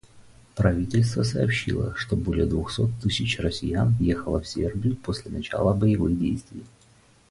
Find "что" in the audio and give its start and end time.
1.95-2.15